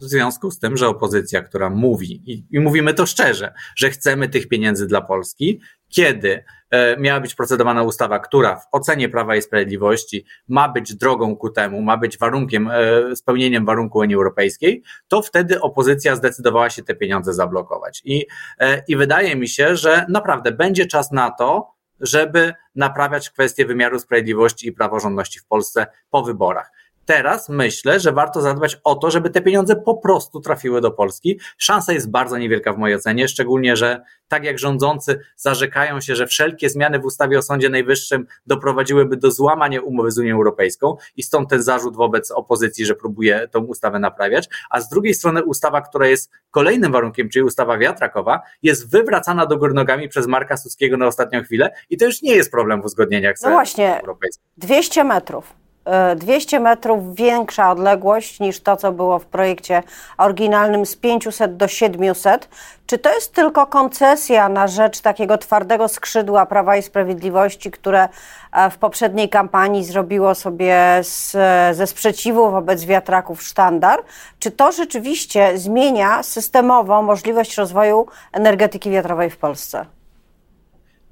w 0.00 0.04
związku 0.04 0.50
z 0.50 0.58
tym, 0.58 0.76
że 0.76 0.88
opozycja, 0.88 1.42
która 1.42 1.70
mówi, 1.70 2.32
i, 2.32 2.46
i, 2.50 2.60
mówimy 2.60 2.94
to 2.94 3.06
szczerze, 3.06 3.52
że 3.76 3.90
chcemy 3.90 4.28
tych 4.28 4.48
pieniędzy 4.48 4.86
dla 4.86 5.00
Polski, 5.00 5.60
kiedy 5.88 6.44
e, 6.70 6.96
miała 6.96 7.20
być 7.20 7.34
procedowana 7.34 7.82
ustawa, 7.82 8.18
która 8.18 8.56
w 8.56 8.66
ocenie 8.72 9.08
Prawa 9.08 9.36
i 9.36 9.42
Sprawiedliwości 9.42 10.24
ma 10.48 10.68
być 10.68 10.94
drogą 10.94 11.36
ku 11.36 11.50
temu, 11.50 11.82
ma 11.82 11.96
być 11.96 12.18
warunkiem, 12.18 12.70
e, 12.70 13.16
spełnieniem 13.16 13.66
warunku 13.66 13.98
Unii 13.98 14.16
Europejskiej, 14.16 14.82
to 15.08 15.22
wtedy 15.22 15.60
opozycja 15.60 16.16
zdecydowała 16.16 16.70
się 16.70 16.82
te 16.82 16.94
pieniądze 16.94 17.34
zablokować. 17.34 18.02
I, 18.04 18.26
e, 18.58 18.82
i 18.88 18.96
wydaje 18.96 19.36
mi 19.36 19.48
się, 19.48 19.76
że 19.76 20.06
naprawdę 20.08 20.52
będzie 20.52 20.86
czas 20.86 21.12
na 21.12 21.30
to, 21.30 21.78
żeby 22.00 22.54
naprawiać 22.74 23.30
kwestie 23.30 23.66
wymiaru 23.66 23.98
sprawiedliwości 23.98 24.68
i 24.68 24.72
praworządności 24.72 25.40
w 25.40 25.46
Polsce 25.46 25.86
po 26.10 26.22
wyborach 26.22 26.70
Teraz 27.08 27.48
myślę, 27.48 28.00
że 28.00 28.12
warto 28.12 28.40
zadbać 28.40 28.80
o 28.84 28.94
to, 28.94 29.10
żeby 29.10 29.30
te 29.30 29.40
pieniądze 29.40 29.76
po 29.76 29.94
prostu 29.94 30.40
trafiły 30.40 30.80
do 30.80 30.90
Polski. 30.90 31.40
Szansa 31.58 31.92
jest 31.92 32.10
bardzo 32.10 32.38
niewielka 32.38 32.72
w 32.72 32.78
mojej 32.78 32.96
ocenie, 32.96 33.28
szczególnie, 33.28 33.76
że 33.76 34.02
tak 34.28 34.44
jak 34.44 34.58
rządzący 34.58 35.20
zarzekają 35.36 36.00
się, 36.00 36.16
że 36.16 36.26
wszelkie 36.26 36.70
zmiany 36.70 36.98
w 36.98 37.04
ustawie 37.04 37.38
o 37.38 37.42
Sądzie 37.42 37.68
Najwyższym 37.68 38.26
doprowadziłyby 38.46 39.16
do 39.16 39.30
złamania 39.30 39.80
umowy 39.80 40.10
z 40.10 40.18
Unią 40.18 40.34
Europejską 40.34 40.96
i 41.16 41.22
stąd 41.22 41.50
ten 41.50 41.62
zarzut 41.62 41.96
wobec 41.96 42.30
opozycji, 42.30 42.86
że 42.86 42.94
próbuje 42.94 43.48
tą 43.48 43.64
ustawę 43.64 43.98
naprawiać, 43.98 44.48
a 44.70 44.80
z 44.80 44.88
drugiej 44.88 45.14
strony 45.14 45.44
ustawa, 45.44 45.80
która 45.80 46.06
jest 46.06 46.30
kolejnym 46.50 46.92
warunkiem, 46.92 47.28
czyli 47.28 47.42
ustawa 47.42 47.78
wiatrakowa, 47.78 48.42
jest 48.62 48.90
wywracana 48.90 49.46
do 49.46 49.56
góry 49.56 49.74
nogami 49.74 50.08
przez 50.08 50.26
Marka 50.26 50.56
Suskiego 50.56 50.96
na 50.96 51.06
ostatnią 51.06 51.42
chwilę 51.42 51.70
i 51.90 51.96
to 51.96 52.04
już 52.04 52.22
nie 52.22 52.36
jest 52.36 52.50
problem 52.50 52.82
w 52.82 52.84
uzgodnieniach 52.84 53.38
z 53.38 53.42
no 53.42 53.50
właśnie, 53.50 54.00
Europejską. 54.00 54.42
200 54.56 55.04
metrów. 55.04 55.67
200 56.16 56.60
metrów 56.60 57.14
większa 57.14 57.70
odległość 57.70 58.40
niż 58.40 58.60
to, 58.60 58.76
co 58.76 58.92
było 58.92 59.18
w 59.18 59.26
projekcie 59.26 59.82
oryginalnym 60.18 60.86
z 60.86 60.96
500 60.96 61.56
do 61.56 61.68
700. 61.68 62.48
Czy 62.86 62.98
to 62.98 63.14
jest 63.14 63.34
tylko 63.34 63.66
koncesja 63.66 64.48
na 64.48 64.66
rzecz 64.66 65.00
takiego 65.00 65.38
twardego 65.38 65.88
skrzydła 65.88 66.46
Prawa 66.46 66.76
i 66.76 66.82
Sprawiedliwości, 66.82 67.70
które 67.70 68.08
e, 68.52 68.70
w 68.70 68.78
poprzedniej 68.78 69.28
kampanii 69.28 69.84
zrobiło 69.84 70.34
sobie 70.34 70.76
z, 71.02 71.30
ze 71.76 71.86
sprzeciwu 71.86 72.50
wobec 72.50 72.84
wiatraków 72.84 73.42
sztandar? 73.42 74.02
Czy 74.38 74.50
to 74.50 74.72
rzeczywiście 74.72 75.58
zmienia 75.58 76.22
systemowo 76.22 77.02
możliwość 77.02 77.56
rozwoju 77.56 78.06
energetyki 78.32 78.90
wiatrowej 78.90 79.30
w 79.30 79.36
Polsce? 79.36 79.97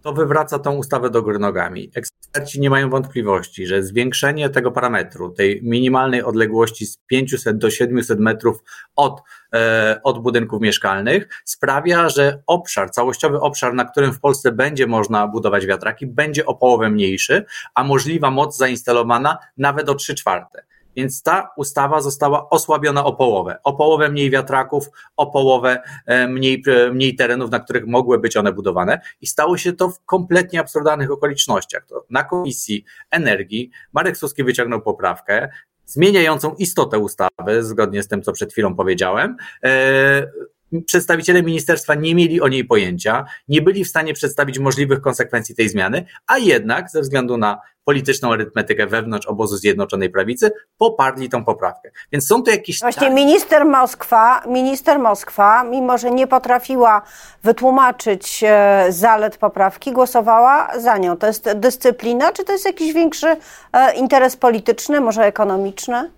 To 0.06 0.12
wywraca 0.12 0.58
tą 0.58 0.74
ustawę 0.74 1.10
do 1.10 1.22
góry 1.22 1.38
nogami. 1.38 1.90
Eksperci 1.94 2.60
nie 2.60 2.70
mają 2.70 2.90
wątpliwości, 2.90 3.66
że 3.66 3.82
zwiększenie 3.82 4.50
tego 4.50 4.72
parametru, 4.72 5.30
tej 5.30 5.60
minimalnej 5.62 6.22
odległości 6.22 6.86
z 6.86 6.98
500 7.06 7.58
do 7.58 7.70
700 7.70 8.20
metrów 8.20 8.62
od, 8.96 9.22
e, 9.54 10.00
od 10.02 10.22
budynków 10.22 10.60
mieszkalnych 10.62 11.28
sprawia, 11.44 12.08
że 12.08 12.42
obszar, 12.46 12.90
całościowy 12.90 13.40
obszar, 13.40 13.74
na 13.74 13.84
którym 13.84 14.12
w 14.12 14.20
Polsce 14.20 14.52
będzie 14.52 14.86
można 14.86 15.26
budować 15.26 15.66
wiatraki, 15.66 16.06
będzie 16.06 16.46
o 16.46 16.54
połowę 16.54 16.90
mniejszy, 16.90 17.44
a 17.74 17.84
możliwa 17.84 18.30
moc 18.30 18.56
zainstalowana 18.56 19.38
nawet 19.56 19.88
o 19.88 19.94
3 19.94 20.14
czwarte. 20.14 20.64
Więc 20.96 21.22
ta 21.22 21.50
ustawa 21.56 22.00
została 22.00 22.50
osłabiona 22.50 23.04
o 23.04 23.12
połowę. 23.12 23.58
O 23.64 23.72
połowę 23.72 24.08
mniej 24.08 24.30
wiatraków, 24.30 24.90
o 25.16 25.26
połowę 25.26 25.82
e, 26.06 26.28
mniej, 26.28 26.62
e, 26.66 26.92
mniej 26.92 27.16
terenów, 27.16 27.50
na 27.50 27.60
których 27.60 27.86
mogły 27.86 28.18
być 28.18 28.36
one 28.36 28.52
budowane. 28.52 29.00
I 29.20 29.26
stało 29.26 29.56
się 29.56 29.72
to 29.72 29.88
w 29.88 30.04
kompletnie 30.04 30.60
absurdalnych 30.60 31.10
okolicznościach. 31.10 31.86
To 31.86 32.04
na 32.10 32.24
Komisji 32.24 32.84
Energii 33.10 33.70
Marek 33.92 34.16
Suski 34.16 34.44
wyciągnął 34.44 34.82
poprawkę, 34.82 35.48
zmieniającą 35.86 36.54
istotę 36.54 36.98
ustawy, 36.98 37.64
zgodnie 37.64 38.02
z 38.02 38.08
tym, 38.08 38.22
co 38.22 38.32
przed 38.32 38.52
chwilą 38.52 38.74
powiedziałem. 38.74 39.36
Przedstawiciele 40.86 41.42
ministerstwa 41.42 41.94
nie 41.94 42.14
mieli 42.14 42.40
o 42.40 42.48
niej 42.48 42.64
pojęcia, 42.64 43.24
nie 43.48 43.62
byli 43.62 43.84
w 43.84 43.88
stanie 43.88 44.14
przedstawić 44.14 44.58
możliwych 44.58 45.00
konsekwencji 45.00 45.54
tej 45.54 45.68
zmiany, 45.68 46.06
a 46.26 46.38
jednak 46.38 46.90
ze 46.90 47.00
względu 47.00 47.36
na 47.36 47.60
polityczną 47.86 48.32
arytmetykę 48.32 48.86
wewnątrz 48.86 49.26
obozu 49.26 49.56
Zjednoczonej 49.56 50.10
Prawicy 50.10 50.50
poparli 50.78 51.28
tą 51.28 51.44
poprawkę. 51.44 51.90
Więc 52.12 52.26
są 52.26 52.42
to 52.42 52.50
jakieś... 52.50 52.80
Właśnie 52.80 53.10
minister 53.10 53.64
Moskwa, 53.64 54.42
minister 54.46 54.98
Moskwa, 54.98 55.64
mimo 55.64 55.98
że 55.98 56.10
nie 56.10 56.26
potrafiła 56.26 57.02
wytłumaczyć 57.42 58.44
e, 58.46 58.86
zalet 58.88 59.36
poprawki, 59.36 59.92
głosowała 59.92 60.68
za 60.78 60.98
nią. 60.98 61.16
To 61.16 61.26
jest 61.26 61.52
dyscyplina, 61.54 62.32
czy 62.32 62.44
to 62.44 62.52
jest 62.52 62.64
jakiś 62.64 62.92
większy 62.92 63.36
e, 63.72 63.94
interes 63.94 64.36
polityczny, 64.36 65.00
może 65.00 65.24
ekonomiczny? 65.24 66.10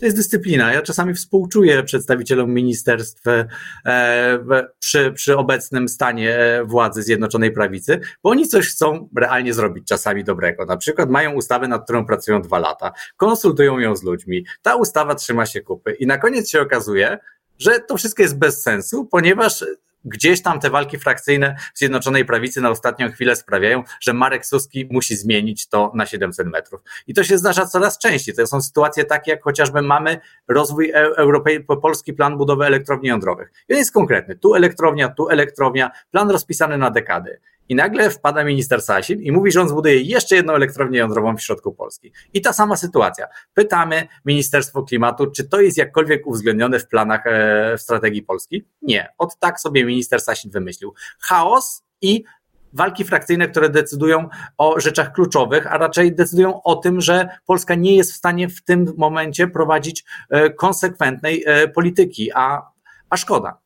To 0.00 0.06
jest 0.06 0.16
dyscyplina. 0.16 0.72
Ja 0.72 0.82
czasami 0.82 1.14
współczuję 1.14 1.82
przedstawicielom 1.82 2.54
ministerstw 2.54 3.22
e, 3.26 4.68
przy, 4.78 5.12
przy 5.12 5.36
obecnym 5.36 5.88
stanie 5.88 6.38
władzy 6.64 7.02
Zjednoczonej 7.02 7.52
Prawicy, 7.52 8.00
bo 8.22 8.30
oni 8.30 8.48
coś 8.48 8.68
chcą 8.68 9.08
realnie 9.16 9.54
zrobić 9.54 9.88
czasami 9.88 10.24
dobrego. 10.24 10.66
Na 10.66 10.76
przykład 10.76 11.10
mają 11.10 11.32
ustawę, 11.32 11.68
nad 11.68 11.84
którą 11.84 12.06
pracują 12.06 12.42
dwa 12.42 12.58
lata, 12.58 12.92
konsultują 13.16 13.78
ją 13.78 13.96
z 13.96 14.02
ludźmi, 14.02 14.46
ta 14.62 14.74
ustawa 14.74 15.14
trzyma 15.14 15.46
się 15.46 15.60
kupy 15.60 15.92
i 15.92 16.06
na 16.06 16.18
koniec 16.18 16.50
się 16.50 16.60
okazuje, 16.60 17.18
że 17.58 17.80
to 17.80 17.96
wszystko 17.96 18.22
jest 18.22 18.38
bez 18.38 18.62
sensu, 18.62 19.06
ponieważ 19.06 19.64
gdzieś 20.04 20.42
tam 20.42 20.60
te 20.60 20.70
walki 20.70 20.98
frakcyjne 20.98 21.56
w 21.74 21.78
Zjednoczonej 21.78 22.24
Prawicy 22.24 22.60
na 22.60 22.70
ostatnią 22.70 23.10
chwilę 23.10 23.36
sprawiają, 23.36 23.82
że 24.00 24.12
Marek 24.12 24.46
Suski 24.46 24.88
musi 24.90 25.16
zmienić 25.16 25.68
to 25.68 25.92
na 25.94 26.06
700 26.06 26.46
metrów. 26.46 26.80
I 27.06 27.14
to 27.14 27.24
się 27.24 27.38
zdarza 27.38 27.66
coraz 27.66 27.98
częściej. 27.98 28.34
To 28.34 28.46
są 28.46 28.62
sytuacje 28.62 29.04
takie, 29.04 29.30
jak 29.30 29.42
chociażby 29.42 29.82
mamy 29.82 30.20
rozwój 30.48 30.90
e- 30.90 30.94
Europej, 31.16 31.64
polski 31.82 32.12
plan 32.12 32.36
budowy 32.36 32.64
elektrowni 32.64 33.08
jądrowych. 33.08 33.52
I 33.68 33.72
on 33.72 33.78
jest 33.78 33.92
konkretny. 33.92 34.36
Tu 34.36 34.54
elektrownia, 34.54 35.08
tu 35.08 35.28
elektrownia, 35.28 35.90
plan 36.10 36.30
rozpisany 36.30 36.78
na 36.78 36.90
dekady. 36.90 37.40
I 37.70 37.74
nagle 37.74 38.10
wpada 38.10 38.44
minister 38.44 38.82
Sasin 38.82 39.22
i 39.22 39.32
mówi, 39.32 39.52
że 39.52 39.60
on 39.60 39.68
zbuduje 39.68 40.00
jeszcze 40.00 40.36
jedną 40.36 40.52
elektrownię 40.52 40.98
jądrową 40.98 41.36
w 41.36 41.42
środku 41.42 41.72
Polski. 41.72 42.12
I 42.34 42.40
ta 42.40 42.52
sama 42.52 42.76
sytuacja. 42.76 43.26
Pytamy 43.54 44.08
Ministerstwo 44.24 44.82
Klimatu, 44.82 45.30
czy 45.30 45.48
to 45.48 45.60
jest 45.60 45.78
jakkolwiek 45.78 46.26
uwzględnione 46.26 46.78
w 46.78 46.88
planach 46.88 47.26
e, 47.26 47.76
w 47.76 47.80
strategii 47.80 48.22
Polski? 48.22 48.64
Nie. 48.82 49.08
Od 49.18 49.38
tak 49.38 49.60
sobie 49.60 49.84
minister 49.84 50.20
Sasin 50.20 50.50
wymyślił. 50.50 50.94
Chaos 51.20 51.82
i 52.02 52.24
walki 52.72 53.04
frakcyjne, 53.04 53.48
które 53.48 53.68
decydują 53.68 54.28
o 54.58 54.80
rzeczach 54.80 55.12
kluczowych, 55.12 55.66
a 55.66 55.78
raczej 55.78 56.14
decydują 56.14 56.62
o 56.62 56.76
tym, 56.76 57.00
że 57.00 57.28
Polska 57.46 57.74
nie 57.74 57.96
jest 57.96 58.12
w 58.12 58.16
stanie 58.16 58.48
w 58.48 58.62
tym 58.62 58.94
momencie 58.96 59.48
prowadzić 59.48 60.04
e, 60.30 60.50
konsekwentnej 60.50 61.44
e, 61.46 61.68
polityki, 61.68 62.30
a, 62.34 62.62
a 63.10 63.16
szkoda. 63.16 63.59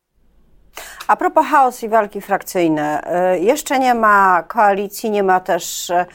A 1.07 1.15
propos 1.15 1.45
chaos 1.47 1.83
i 1.83 1.89
walki 1.89 2.21
frakcyjne, 2.21 3.01
y, 3.35 3.39
jeszcze 3.39 3.79
nie 3.79 3.95
ma 3.95 4.43
koalicji, 4.43 5.11
nie 5.11 5.23
ma 5.23 5.39
też 5.39 5.89
y, 5.89 6.05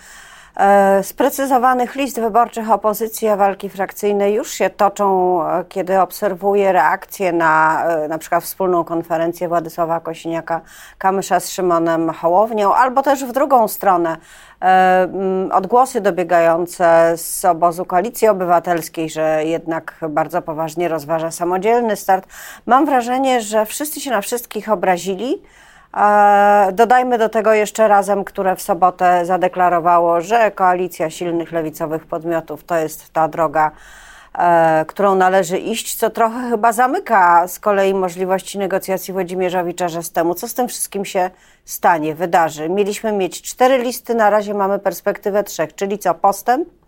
sprecyzowanych 1.02 1.95
list 1.95 2.21
wyborczych 2.21 2.71
opozycji, 2.71 3.28
a 3.28 3.37
walki 3.37 3.69
frakcyjne 3.69 4.30
już 4.30 4.52
się 4.52 4.71
toczą, 4.71 5.40
kiedy 5.69 6.00
obserwuję 6.00 6.73
reakcje 6.73 7.33
na 7.33 7.85
na 8.09 8.19
przykład 8.19 8.45
wspólną 8.45 8.85
konferencję 8.85 9.49
Władysława 9.49 9.99
Kosiniaka-Kamysza 10.00 11.40
z 11.40 11.50
Szymonem 11.50 12.11
Hołownią, 12.11 12.75
albo 12.75 13.02
też 13.02 13.25
w 13.25 13.33
drugą 13.33 13.69
stronę 13.69 14.16
E, 14.64 15.09
odgłosy 15.52 16.00
dobiegające 16.00 17.12
z 17.16 17.45
obozu 17.45 17.85
Koalicji 17.85 18.28
Obywatelskiej, 18.28 19.11
że 19.11 19.45
jednak 19.45 19.95
bardzo 20.09 20.42
poważnie 20.42 20.88
rozważa 20.88 21.30
samodzielny 21.30 21.97
start. 21.97 22.26
Mam 22.66 22.87
wrażenie, 22.87 23.40
że 23.40 23.66
wszyscy 23.66 24.00
się 24.00 24.11
na 24.11 24.21
wszystkich 24.21 24.69
obrazili. 24.69 25.42
Dodajmy 26.73 27.18
do 27.18 27.28
tego 27.28 27.52
jeszcze 27.52 27.88
razem, 27.88 28.25
które 28.25 28.56
w 28.56 28.62
sobotę 28.62 29.26
zadeklarowało, 29.26 30.20
że 30.20 30.50
koalicja 30.50 31.11
silnych 31.11 31.52
lewicowych 31.52 32.06
podmiotów 32.06 32.64
to 32.64 32.76
jest 32.76 33.12
ta 33.12 33.28
droga, 33.28 33.70
e, 34.38 34.85
którą 34.88 35.14
należy 35.14 35.59
iść, 35.59 35.94
co 35.94 36.11
trochę 36.11 36.50
chyba 36.50 36.73
zamyka 36.73 37.49
z 37.49 37.59
kolei 37.59 37.94
możliwości 37.94 38.59
negocjacji 38.59 39.12
Włodzimierzowi 39.12 39.75
Czarzastemu. 39.75 40.35
Co 40.35 40.49
z 40.49 40.54
tym 40.54 40.68
wszystkim 40.68 41.04
się 41.04 41.30
stanie, 41.64 42.14
wydarzy. 42.14 42.68
Mieliśmy 42.68 43.12
mieć 43.12 43.42
cztery 43.42 43.78
listy, 43.78 44.14
na 44.14 44.30
razie 44.30 44.54
mamy 44.54 44.78
perspektywę 44.78 45.44
trzech, 45.44 45.75
czyli 45.75 45.99
co, 45.99 46.14
postęp? 46.14 46.79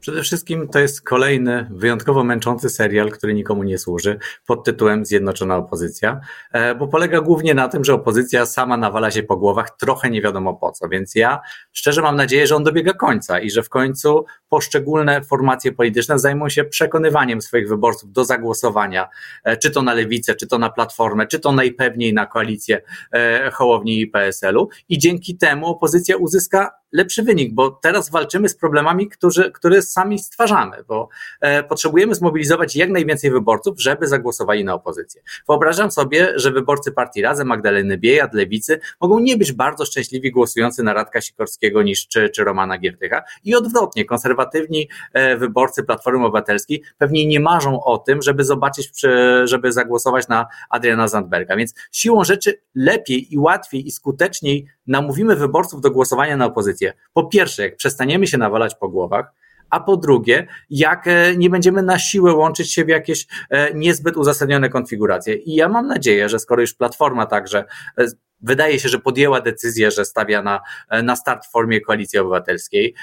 Przede 0.00 0.22
wszystkim 0.22 0.68
to 0.68 0.78
jest 0.78 1.02
kolejny 1.02 1.66
wyjątkowo 1.70 2.24
męczący 2.24 2.70
serial, 2.70 3.10
który 3.10 3.34
nikomu 3.34 3.62
nie 3.62 3.78
służy, 3.78 4.18
pod 4.46 4.64
tytułem 4.64 5.04
Zjednoczona 5.04 5.56
Opozycja, 5.56 6.20
e, 6.52 6.74
bo 6.74 6.88
polega 6.88 7.20
głównie 7.20 7.54
na 7.54 7.68
tym, 7.68 7.84
że 7.84 7.94
opozycja 7.94 8.46
sama 8.46 8.76
nawala 8.76 9.10
się 9.10 9.22
po 9.22 9.36
głowach, 9.36 9.76
trochę 9.76 10.10
nie 10.10 10.22
wiadomo 10.22 10.54
po 10.54 10.72
co. 10.72 10.88
Więc 10.88 11.14
ja 11.14 11.40
szczerze 11.72 12.02
mam 12.02 12.16
nadzieję, 12.16 12.46
że 12.46 12.56
on 12.56 12.64
dobiega 12.64 12.92
końca 12.92 13.40
i 13.40 13.50
że 13.50 13.62
w 13.62 13.68
końcu 13.68 14.24
poszczególne 14.48 15.22
formacje 15.22 15.72
polityczne 15.72 16.18
zajmą 16.18 16.48
się 16.48 16.64
przekonywaniem 16.64 17.42
swoich 17.42 17.68
wyborców 17.68 18.12
do 18.12 18.24
zagłosowania, 18.24 19.08
e, 19.44 19.56
czy 19.56 19.70
to 19.70 19.82
na 19.82 19.94
lewicę, 19.94 20.34
czy 20.34 20.46
to 20.46 20.58
na 20.58 20.70
platformę, 20.70 21.26
czy 21.26 21.40
to 21.40 21.52
najpewniej 21.52 22.14
na 22.14 22.26
koalicję 22.26 22.82
e, 23.12 23.50
Hołowni 23.50 24.00
i 24.00 24.06
PSL-u. 24.06 24.68
I 24.88 24.98
dzięki 24.98 25.36
temu 25.36 25.66
opozycja 25.66 26.16
uzyska 26.16 26.77
lepszy 26.92 27.22
wynik, 27.22 27.54
bo 27.54 27.70
teraz 27.70 28.10
walczymy 28.10 28.48
z 28.48 28.56
problemami, 28.56 29.08
którzy, 29.08 29.50
które 29.50 29.82
sami 29.82 30.18
stwarzamy, 30.18 30.84
bo 30.88 31.08
e, 31.40 31.62
potrzebujemy 31.62 32.14
zmobilizować 32.14 32.76
jak 32.76 32.90
najwięcej 32.90 33.30
wyborców, 33.30 33.80
żeby 33.80 34.06
zagłosowali 34.06 34.64
na 34.64 34.74
opozycję. 34.74 35.22
Wyobrażam 35.48 35.90
sobie, 35.90 36.32
że 36.36 36.50
wyborcy 36.50 36.92
partii 36.92 37.22
Razem, 37.22 37.48
Magdaleny 37.48 37.98
Biejat, 37.98 38.34
Lewicy 38.34 38.80
mogą 39.00 39.18
nie 39.18 39.36
być 39.36 39.52
bardzo 39.52 39.84
szczęśliwi 39.84 40.32
głosujący 40.32 40.82
na 40.82 40.92
Radka 40.92 41.20
Sikorskiego 41.20 41.82
niż 41.82 42.08
czy, 42.08 42.30
czy 42.30 42.44
Romana 42.44 42.78
Giertycha 42.78 43.22
i 43.44 43.54
odwrotnie, 43.54 44.04
konserwatywni 44.04 44.88
e, 45.12 45.36
wyborcy 45.36 45.84
Platformy 45.84 46.24
Obywatelskiej 46.24 46.82
pewnie 46.98 47.26
nie 47.26 47.40
marzą 47.40 47.84
o 47.84 47.98
tym, 47.98 48.22
żeby 48.22 48.44
zobaczyć, 48.44 49.02
żeby 49.44 49.72
zagłosować 49.72 50.28
na 50.28 50.46
Adriana 50.70 51.08
Zandberga, 51.08 51.56
więc 51.56 51.74
siłą 51.92 52.24
rzeczy 52.24 52.60
lepiej 52.74 53.34
i 53.34 53.38
łatwiej 53.38 53.86
i 53.86 53.90
skuteczniej 53.90 54.66
namówimy 54.88 55.36
wyborców 55.36 55.80
do 55.80 55.90
głosowania 55.90 56.36
na 56.36 56.46
opozycję. 56.46 56.92
Po 57.12 57.24
pierwsze, 57.26 57.62
jak 57.62 57.76
przestaniemy 57.76 58.26
się 58.26 58.38
nawalać 58.38 58.74
po 58.74 58.88
głowach, 58.88 59.32
a 59.70 59.80
po 59.80 59.96
drugie, 59.96 60.46
jak 60.70 61.06
e, 61.06 61.36
nie 61.36 61.50
będziemy 61.50 61.82
na 61.82 61.98
siłę 61.98 62.34
łączyć 62.34 62.72
się 62.72 62.84
w 62.84 62.88
jakieś 62.88 63.26
e, 63.50 63.74
niezbyt 63.74 64.16
uzasadnione 64.16 64.68
konfiguracje. 64.68 65.34
I 65.34 65.54
ja 65.54 65.68
mam 65.68 65.86
nadzieję, 65.86 66.28
że 66.28 66.38
skoro 66.38 66.60
już 66.60 66.74
Platforma 66.74 67.26
także 67.26 67.64
e, 67.98 68.06
wydaje 68.40 68.80
się, 68.80 68.88
że 68.88 68.98
podjęła 68.98 69.40
decyzję, 69.40 69.90
że 69.90 70.04
stawia 70.04 70.42
na, 70.42 70.60
na 71.02 71.16
start 71.16 71.46
w 71.46 71.50
formie 71.50 71.80
koalicji 71.80 72.18
obywatelskiej. 72.18 72.94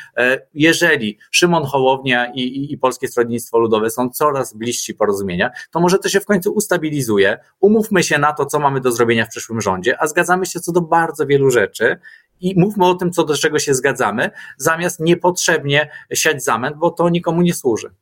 Jeżeli 0.54 1.18
Szymon 1.32 1.66
Hołownia 1.66 2.32
i, 2.34 2.40
i, 2.40 2.74
i 2.74 2.78
Polskie 2.78 3.08
Stronnictwo 3.08 3.60
Ludowe 3.60 3.90
są 3.90 4.10
coraz 4.10 4.54
bliżsi 4.54 4.94
porozumienia, 4.94 5.52
to 5.72 5.80
może 5.80 6.00
to 6.00 6.10
się 6.10 6.20
w 6.20 6.26
końcu 6.26 6.52
ustabilizuje. 6.52 7.40
Umówmy 7.60 8.04
się 8.04 8.18
na 8.18 8.34
to, 8.34 8.46
co 8.46 8.60
mamy 8.60 8.82
do 8.82 8.92
zrobienia 8.92 9.26
w 9.26 9.30
przyszłym 9.30 9.62
rządzie, 9.62 10.02
a 10.02 10.08
zgadzamy 10.08 10.46
się 10.46 10.60
co 10.60 10.72
do 10.72 10.82
bardzo 10.82 11.26
wielu 11.26 11.50
rzeczy 11.50 12.00
i 12.42 12.60
mówmy 12.60 12.86
o 12.86 12.96
tym, 12.96 13.12
co 13.12 13.24
do 13.24 13.38
czego 13.38 13.60
się 13.60 13.74
zgadzamy, 13.74 14.32
zamiast 14.58 15.00
niepotrzebnie 15.00 15.90
siać 16.14 16.44
zamęt, 16.44 16.78
bo 16.78 16.92
to 16.92 17.10
nikomu 17.10 17.42
nie 17.42 17.54
służy. 17.54 17.94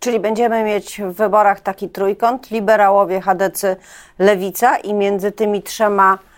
Czyli 0.00 0.20
będziemy 0.20 0.64
mieć 0.64 1.00
w 1.00 1.12
wyborach 1.12 1.60
taki 1.60 1.88
trójkąt, 1.88 2.50
liberałowie, 2.50 3.20
chadecy, 3.20 3.76
lewica 4.18 4.76
i 4.76 4.94
między 4.94 5.32
tymi 5.32 5.62
trzema 5.62 6.14
e, 6.14 6.33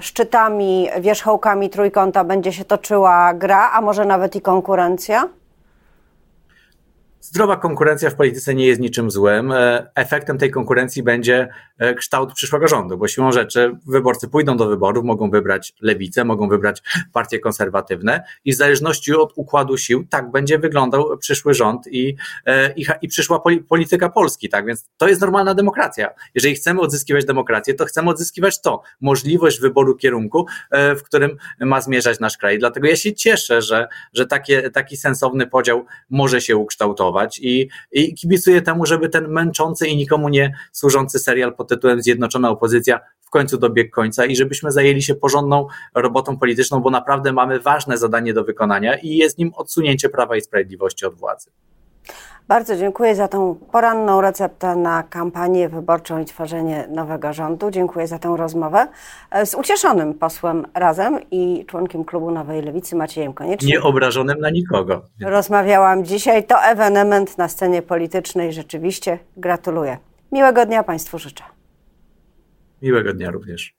szczytami, 0.00 0.88
wierzchołkami 1.00 1.70
trójkąta 1.70 2.24
będzie 2.24 2.52
się 2.52 2.64
toczyła 2.64 3.34
gra, 3.34 3.70
a 3.70 3.80
może 3.80 4.04
nawet 4.04 4.36
i 4.36 4.40
konkurencja? 4.40 5.28
Zdrowa 7.28 7.56
konkurencja 7.56 8.10
w 8.10 8.14
polityce 8.14 8.54
nie 8.54 8.66
jest 8.66 8.80
niczym 8.80 9.10
złym. 9.10 9.52
E, 9.52 9.90
efektem 9.94 10.38
tej 10.38 10.50
konkurencji 10.50 11.02
będzie 11.02 11.48
e, 11.78 11.94
kształt 11.94 12.32
przyszłego 12.32 12.68
rządu, 12.68 12.98
bo 12.98 13.08
siłą 13.08 13.32
rzeczy 13.32 13.76
wyborcy 13.86 14.28
pójdą 14.28 14.56
do 14.56 14.68
wyborów, 14.68 15.04
mogą 15.04 15.30
wybrać 15.30 15.72
lewicę, 15.80 16.24
mogą 16.24 16.48
wybrać 16.48 16.82
partie 17.12 17.38
konserwatywne 17.38 18.22
i 18.44 18.52
w 18.52 18.56
zależności 18.56 19.14
od 19.14 19.32
układu 19.36 19.78
sił 19.78 20.06
tak 20.10 20.30
będzie 20.30 20.58
wyglądał 20.58 21.18
przyszły 21.18 21.54
rząd 21.54 21.86
i, 21.86 22.16
e, 22.46 22.74
i, 22.74 22.86
i 23.02 23.08
przyszła 23.08 23.42
polityka 23.68 24.08
Polski. 24.08 24.48
Tak 24.48 24.66
więc 24.66 24.88
to 24.96 25.08
jest 25.08 25.20
normalna 25.20 25.54
demokracja. 25.54 26.10
Jeżeli 26.34 26.54
chcemy 26.54 26.80
odzyskiwać 26.80 27.24
demokrację, 27.24 27.74
to 27.74 27.84
chcemy 27.84 28.10
odzyskiwać 28.10 28.62
to, 28.62 28.82
możliwość 29.00 29.60
wyboru 29.60 29.96
kierunku, 29.96 30.46
w 30.72 31.02
którym 31.02 31.36
ma 31.60 31.80
zmierzać 31.80 32.20
nasz 32.20 32.36
kraj. 32.36 32.58
Dlatego 32.58 32.86
ja 32.86 32.96
się 32.96 33.14
cieszę, 33.14 33.62
że, 33.62 33.88
że 34.12 34.26
takie, 34.26 34.70
taki 34.70 34.96
sensowny 34.96 35.46
podział 35.46 35.86
może 36.10 36.40
się 36.40 36.56
ukształtować 36.56 37.17
i, 37.40 37.68
i 37.92 38.14
kibicuję 38.14 38.62
temu, 38.62 38.86
żeby 38.86 39.08
ten 39.08 39.28
męczący 39.28 39.88
i 39.88 39.96
nikomu 39.96 40.28
nie 40.28 40.54
służący 40.72 41.18
serial 41.18 41.54
pod 41.54 41.68
tytułem 41.68 42.02
Zjednoczona 42.02 42.50
Opozycja 42.50 43.00
w 43.20 43.30
końcu 43.30 43.58
dobiegł 43.58 43.90
końca 43.90 44.26
i 44.26 44.36
żebyśmy 44.36 44.72
zajęli 44.72 45.02
się 45.02 45.14
porządną 45.14 45.66
robotą 45.94 46.38
polityczną, 46.38 46.80
bo 46.80 46.90
naprawdę 46.90 47.32
mamy 47.32 47.60
ważne 47.60 47.98
zadanie 47.98 48.34
do 48.34 48.44
wykonania 48.44 48.96
i 48.96 49.16
jest 49.16 49.38
nim 49.38 49.52
odsunięcie 49.54 50.08
Prawa 50.08 50.36
i 50.36 50.40
Sprawiedliwości 50.40 51.06
od 51.06 51.14
władzy. 51.14 51.50
Bardzo 52.48 52.76
dziękuję 52.76 53.14
za 53.14 53.28
tą 53.28 53.54
poranną 53.72 54.20
receptę 54.20 54.76
na 54.76 55.02
kampanię 55.02 55.68
wyborczą 55.68 56.20
i 56.20 56.24
tworzenie 56.24 56.88
nowego 56.90 57.32
rządu. 57.32 57.70
Dziękuję 57.70 58.06
za 58.06 58.18
tę 58.18 58.34
rozmowę 58.36 58.88
e, 59.30 59.46
z 59.46 59.54
ucieszonym 59.54 60.14
posłem 60.14 60.66
Razem 60.74 61.18
i 61.30 61.64
członkiem 61.66 62.04
klubu 62.04 62.30
Nowej 62.30 62.62
Lewicy 62.62 62.96
Maciejem 62.96 63.32
Koniecznym. 63.32 63.70
Nieobrażonym 63.70 64.40
na 64.40 64.50
nikogo. 64.50 65.02
Rozmawiałam 65.20 66.04
dzisiaj. 66.04 66.44
To 66.46 66.62
ewenement 66.62 67.38
na 67.38 67.48
scenie 67.48 67.82
politycznej. 67.82 68.52
Rzeczywiście 68.52 69.18
gratuluję. 69.36 69.98
Miłego 70.32 70.66
dnia 70.66 70.82
Państwu 70.82 71.18
życzę. 71.18 71.44
Miłego 72.82 73.12
dnia 73.12 73.30
również. 73.30 73.77